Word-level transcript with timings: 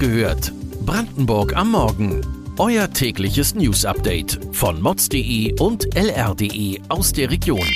gehört. 0.00 0.52
Brandenburg 0.86 1.54
am 1.54 1.72
Morgen. 1.72 2.26
Euer 2.58 2.90
tägliches 2.90 3.54
News-Update 3.54 4.40
von 4.52 4.80
mods.de 4.80 5.60
und 5.60 5.94
lr.de 5.94 6.80
aus 6.88 7.12
der 7.12 7.30
Region. 7.30 7.68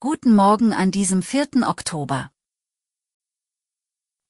Guten 0.00 0.34
Morgen 0.34 0.72
an 0.72 0.90
diesem 0.90 1.22
4. 1.22 1.68
Oktober. 1.68 2.30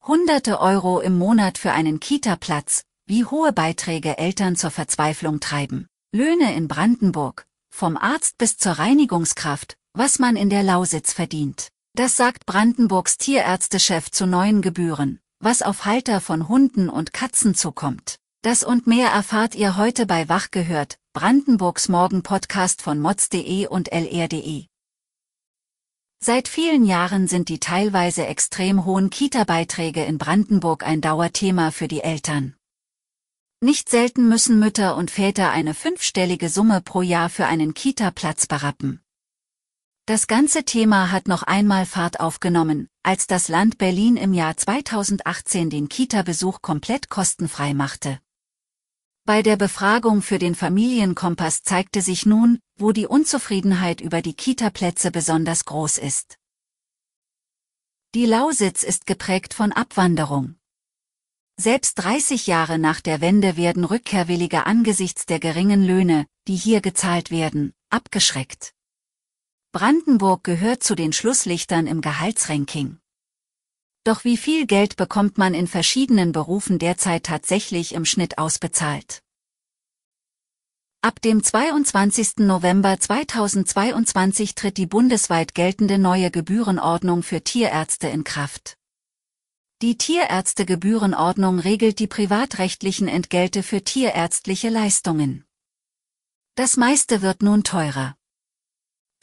Hunderte 0.03 0.61
Euro 0.61 1.01
im 1.01 1.17
Monat 1.17 1.57
für 1.57 1.71
einen 1.71 2.01
Kita-Platz, 2.01 2.83
wie 3.07 3.25
hohe 3.25 3.53
Beiträge 3.53 4.19
Eltern 4.19 4.57
zur 4.57 4.71
Verzweiflung 4.71 5.39
treiben. 5.39 5.87
Löhne 6.13 6.55
in 6.55 6.67
Brandenburg, 6.67 7.47
vom 7.71 7.97
Arzt 7.97 8.39
bis 8.39 8.57
zur 8.57 8.73
Reinigungskraft, 8.73 9.77
was 9.93 10.19
man 10.19 10.37
in 10.37 10.51
der 10.51 10.65
Lausitz 10.65 11.13
verdient. 11.13 11.69
Das 11.97 12.17
sagt 12.17 12.45
Brandenburgs 12.45 13.19
Tierärztechef 13.19 14.11
zu 14.11 14.27
neuen 14.27 14.63
Gebühren, 14.63 15.21
was 15.39 15.63
auf 15.63 15.85
Halter 15.85 16.21
von 16.21 16.49
Hunden 16.49 16.89
und 16.89 17.13
Katzen 17.13 17.55
zukommt. 17.55 18.19
Das 18.43 18.65
und 18.65 18.89
mehr 18.89 19.11
erfahrt 19.11 19.55
ihr 19.55 19.77
heute 19.77 20.05
bei 20.05 20.29
Wach 20.29 20.51
gehört, 20.51 20.99
Brandenburgs 21.13 21.89
Morgen-Podcast 21.89 22.83
von 22.83 22.99
mods.de 22.99 23.69
und 23.69 23.93
lr.de. 23.93 24.67
Seit 26.19 26.49
vielen 26.49 26.85
Jahren 26.85 27.29
sind 27.29 27.49
die 27.49 27.61
teilweise 27.61 28.27
extrem 28.27 28.85
hohen 28.85 29.09
Kita-Beiträge 29.09 30.05
in 30.05 30.19
Brandenburg 30.19 30.85
ein 30.85 31.01
Dauerthema 31.01 31.71
für 31.71 31.87
die 31.87 32.01
Eltern. 32.01 32.57
Nicht 33.61 33.89
selten 33.89 34.29
müssen 34.29 34.59
Mütter 34.59 34.97
und 34.97 35.13
Väter 35.13 35.53
eine 35.53 35.75
fünfstellige 35.75 36.49
Summe 36.49 36.81
pro 36.81 37.03
Jahr 37.03 37.31
für 37.31 37.47
einen 37.47 37.73
Kita-Platz 37.73 38.49
berappen. 38.49 39.04
Das 40.07 40.27
ganze 40.27 40.65
Thema 40.65 41.11
hat 41.11 41.29
noch 41.29 41.45
einmal 41.45 41.87
Fahrt 41.87 42.21
aufgenommen, 42.21 42.91
als 43.03 43.27
das 43.27 43.49
Land 43.49 43.79
Berlin 43.79 44.19
im 44.19 44.35
Jahr 44.35 44.55
2018 44.55 45.71
den 45.71 45.89
Kita-Besuch 45.89 46.61
komplett 46.61 47.09
kostenfrei 47.09 47.73
machte. 47.73 48.21
Bei 49.25 49.41
der 49.41 49.57
Befragung 49.57 50.21
für 50.21 50.39
den 50.39 50.55
Familienkompass 50.55 51.63
zeigte 51.63 52.03
sich 52.03 52.27
nun, 52.27 52.59
wo 52.77 52.93
die 52.93 53.07
Unzufriedenheit 53.07 54.03
über 54.03 54.21
die 54.21 54.35
Kita-Plätze 54.35 55.11
besonders 55.11 55.65
groß 55.65 55.97
ist. 55.97 56.37
Die 58.15 58.27
Lausitz 58.27 58.83
ist 58.83 59.07
geprägt 59.07 59.55
von 59.55 59.73
Abwanderung. 59.73 60.57
Selbst 61.57 61.95
30 61.95 62.47
Jahre 62.47 62.79
nach 62.79 63.01
der 63.01 63.23
Wende 63.23 63.57
werden 63.57 63.85
Rückkehrwillige 63.85 64.67
angesichts 64.67 65.25
der 65.25 65.41
geringen 65.41 65.83
Löhne, 65.83 66.27
die 66.47 66.57
hier 66.57 66.83
gezahlt 66.83 67.31
werden, 67.31 67.73
abgeschreckt. 67.89 68.75
Brandenburg 69.75 70.45
gehört 70.45 70.85
zu 70.85 70.95
den 70.95 71.13
Schlusslichtern 71.13 71.89
im 71.89 72.01
Gehaltsranking. 72.01 73.01
Doch 74.05 74.23
wie 74.23 74.37
viel 74.37 74.67
Geld 74.67 74.95
bekommt 74.95 75.37
man 75.37 75.53
in 75.53 75.67
verschiedenen 75.67 76.31
Berufen 76.31 76.79
derzeit 76.79 77.25
tatsächlich 77.27 77.93
im 77.93 78.05
Schnitt 78.05 78.39
ausbezahlt? 78.39 79.25
Ab 81.03 81.21
dem 81.23 81.43
22. 81.43 82.37
November 82.37 83.01
2022 83.01 84.55
tritt 84.55 84.77
die 84.77 84.87
bundesweit 84.87 85.57
geltende 85.57 85.99
neue 85.99 86.31
Gebührenordnung 86.31 87.25
für 87.25 87.43
Tierärzte 87.43 88.07
in 88.07 88.23
Kraft. 88.23 88.77
Die 89.83 89.99
Tierärztegebührenordnung 89.99 91.59
regelt 91.59 91.99
die 91.99 92.07
privatrechtlichen 92.07 93.09
Entgelte 93.09 93.65
für 93.65 93.83
tierärztliche 93.83 94.69
Leistungen. 94.69 95.45
Das 96.55 96.77
meiste 96.77 97.23
wird 97.23 97.43
nun 97.43 97.65
teurer. 97.65 98.15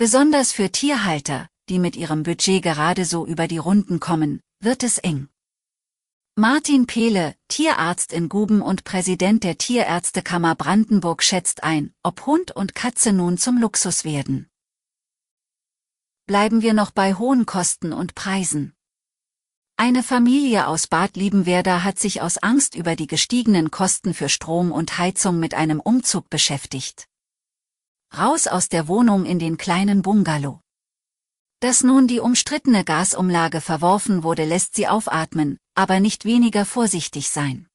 Besonders 0.01 0.51
für 0.51 0.71
Tierhalter, 0.71 1.47
die 1.69 1.77
mit 1.77 1.95
ihrem 1.95 2.23
Budget 2.23 2.63
gerade 2.63 3.05
so 3.05 3.23
über 3.23 3.47
die 3.47 3.59
Runden 3.59 3.99
kommen, 3.99 4.41
wird 4.59 4.81
es 4.81 4.97
eng. 4.97 5.27
Martin 6.35 6.87
Pehle, 6.87 7.35
Tierarzt 7.49 8.11
in 8.11 8.27
Guben 8.27 8.63
und 8.63 8.83
Präsident 8.83 9.43
der 9.43 9.59
Tierärztekammer 9.59 10.55
Brandenburg 10.55 11.21
schätzt 11.21 11.61
ein, 11.61 11.93
ob 12.01 12.25
Hund 12.25 12.49
und 12.49 12.73
Katze 12.73 13.13
nun 13.13 13.37
zum 13.37 13.59
Luxus 13.59 14.03
werden. 14.03 14.49
Bleiben 16.25 16.63
wir 16.63 16.73
noch 16.73 16.89
bei 16.89 17.13
hohen 17.13 17.45
Kosten 17.45 17.93
und 17.93 18.15
Preisen. 18.15 18.73
Eine 19.77 20.01
Familie 20.01 20.65
aus 20.65 20.87
Bad 20.87 21.15
Liebenwerda 21.15 21.83
hat 21.83 21.99
sich 21.99 22.23
aus 22.23 22.39
Angst 22.39 22.73
über 22.73 22.95
die 22.95 23.05
gestiegenen 23.05 23.69
Kosten 23.69 24.15
für 24.15 24.29
Strom 24.29 24.71
und 24.71 24.97
Heizung 24.97 25.39
mit 25.39 25.53
einem 25.53 25.79
Umzug 25.79 26.27
beschäftigt. 26.31 27.07
Raus 28.17 28.47
aus 28.47 28.67
der 28.67 28.89
Wohnung 28.89 29.25
in 29.25 29.39
den 29.39 29.55
kleinen 29.55 30.01
Bungalow. 30.01 30.59
Dass 31.61 31.81
nun 31.81 32.07
die 32.07 32.19
umstrittene 32.19 32.83
Gasumlage 32.83 33.61
verworfen 33.61 34.23
wurde, 34.23 34.43
lässt 34.43 34.75
sie 34.75 34.87
aufatmen, 34.87 35.57
aber 35.75 36.01
nicht 36.01 36.25
weniger 36.25 36.65
vorsichtig 36.65 37.29
sein. 37.29 37.69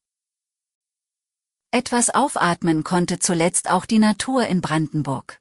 Etwas 1.70 2.10
aufatmen 2.10 2.84
konnte 2.84 3.18
zuletzt 3.18 3.70
auch 3.70 3.86
die 3.86 3.98
Natur 3.98 4.46
in 4.46 4.60
Brandenburg. 4.60 5.40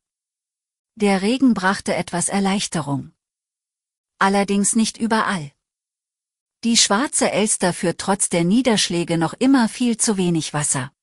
Der 0.95 1.21
Regen 1.21 1.53
brachte 1.53 1.93
etwas 1.93 2.29
Erleichterung. 2.29 3.11
Allerdings 4.17 4.77
nicht 4.77 4.97
überall. 4.97 5.51
Die 6.63 6.77
schwarze 6.77 7.31
Elster 7.31 7.73
führt 7.73 7.99
trotz 7.99 8.29
der 8.29 8.45
Niederschläge 8.45 9.17
noch 9.17 9.33
immer 9.33 9.67
viel 9.67 9.97
zu 9.97 10.15
wenig 10.15 10.53
Wasser. 10.53 10.94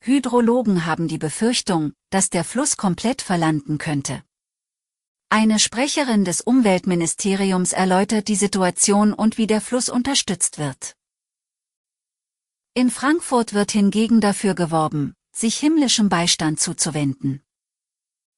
Hydrologen 0.00 0.86
haben 0.86 1.08
die 1.08 1.18
Befürchtung, 1.18 1.92
dass 2.10 2.30
der 2.30 2.44
Fluss 2.44 2.76
komplett 2.76 3.20
verlanden 3.20 3.78
könnte. 3.78 4.22
Eine 5.30 5.58
Sprecherin 5.58 6.24
des 6.24 6.40
Umweltministeriums 6.40 7.72
erläutert 7.72 8.28
die 8.28 8.36
Situation 8.36 9.12
und 9.12 9.36
wie 9.36 9.46
der 9.46 9.60
Fluss 9.60 9.90
unterstützt 9.90 10.58
wird. 10.58 10.94
In 12.72 12.90
Frankfurt 12.90 13.52
wird 13.52 13.72
hingegen 13.72 14.20
dafür 14.20 14.54
geworben, 14.54 15.14
sich 15.34 15.58
himmlischem 15.58 16.08
Beistand 16.08 16.60
zuzuwenden. 16.60 17.42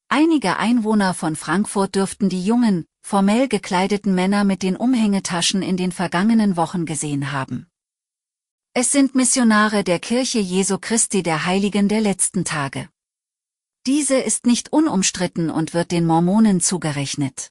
Einige 0.08 0.56
Einwohner 0.56 1.14
von 1.14 1.36
Frankfurt 1.36 1.94
dürften 1.94 2.28
die 2.28 2.44
jungen, 2.44 2.86
formell 3.00 3.46
gekleideten 3.46 4.14
Männer 4.14 4.42
mit 4.42 4.64
den 4.64 4.76
Umhängetaschen 4.76 5.62
in 5.62 5.76
den 5.76 5.92
vergangenen 5.92 6.56
Wochen 6.56 6.86
gesehen 6.86 7.30
haben. 7.30 7.69
Es 8.72 8.92
sind 8.92 9.16
Missionare 9.16 9.82
der 9.82 9.98
Kirche 9.98 10.38
Jesu 10.38 10.78
Christi 10.78 11.24
der 11.24 11.44
Heiligen 11.44 11.88
der 11.88 12.00
letzten 12.00 12.44
Tage. 12.44 12.88
Diese 13.84 14.16
ist 14.16 14.46
nicht 14.46 14.72
unumstritten 14.72 15.50
und 15.50 15.74
wird 15.74 15.90
den 15.90 16.06
Mormonen 16.06 16.60
zugerechnet. 16.60 17.50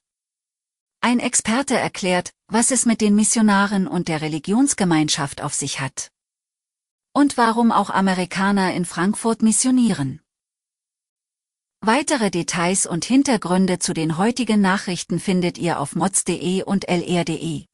Ein 1.02 1.20
Experte 1.20 1.78
erklärt, 1.78 2.32
was 2.48 2.72
es 2.72 2.86
mit 2.86 3.02
den 3.02 3.16
Missionaren 3.16 3.86
und 3.86 4.08
der 4.08 4.22
Religionsgemeinschaft 4.22 5.42
auf 5.42 5.54
sich 5.54 5.82
hat. 5.82 6.10
Und 7.14 7.36
warum 7.36 7.74
auch 7.74 7.90
Amerikaner 7.90 8.74
in 8.74 8.86
Frankfurt 8.86 9.42
missionieren. 9.42 10.22
Weitere 11.82 12.32
Details 12.32 12.86
und 12.86 13.04
Hintergründe 13.04 13.80
zu 13.80 13.94
den 13.94 14.18
heutigen 14.18 14.62
Nachrichten 14.62 15.20
findet 15.20 15.58
ihr 15.58 15.82
auf 15.82 15.96
mods.de 15.96 16.64
und 16.64 16.88
lr.de. 16.88 17.69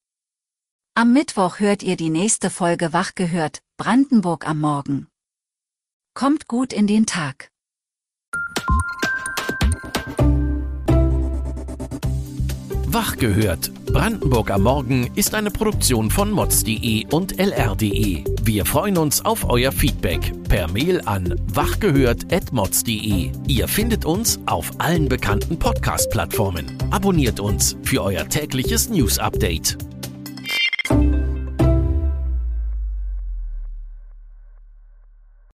Am 0.98 1.12
Mittwoch 1.12 1.60
hört 1.60 1.84
ihr 1.84 1.98
die 1.98 2.10
nächste 2.10 2.50
Folge 2.50 2.94
Wach 2.94 3.16
gehört, 3.16 3.60
Brandenburg 3.76 4.48
am 4.48 4.62
Morgen. 4.62 5.08
Kommt 6.14 6.48
gut 6.48 6.72
in 6.72 6.88
den 6.88 7.06
Tag. 7.06 7.52
Wach 12.88 13.18
gehört. 13.18 13.74
Brandenburg 13.88 14.50
am 14.52 14.64
Morgen 14.64 15.12
ist 15.16 15.36
eine 15.36 15.52
Produktion 15.52 16.10
von 16.10 16.32
mods.de 16.32 17.08
und 17.12 17.38
lr.de. 17.38 18.24
Wir 18.44 18.66
freuen 18.66 18.98
uns 18.98 19.26
auf 19.26 19.50
euer 19.50 19.74
Feedback 19.74 20.32
per 20.48 20.72
Mail 20.72 21.02
an 21.04 21.36
wachgehört.mods.de. 21.48 23.32
Ihr 23.50 23.68
findet 23.68 24.06
uns 24.06 24.40
auf 24.46 24.72
allen 24.78 25.10
bekannten 25.10 25.60
Podcast-Plattformen. 25.60 26.78
Abonniert 26.92 27.42
uns 27.42 27.76
für 27.84 28.02
euer 28.02 28.30
tägliches 28.30 28.88
News-Update. 28.88 29.78